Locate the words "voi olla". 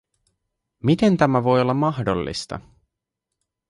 1.43-1.73